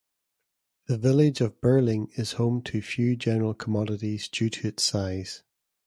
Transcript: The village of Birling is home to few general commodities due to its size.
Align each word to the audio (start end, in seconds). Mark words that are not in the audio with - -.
The 0.87 0.97
village 0.97 1.41
of 1.41 1.61
Birling 1.61 2.09
is 2.17 2.31
home 2.31 2.63
to 2.63 2.81
few 2.81 3.15
general 3.15 3.53
commodities 3.53 4.27
due 4.27 4.49
to 4.49 4.67
its 4.69 4.83
size. 4.83 5.43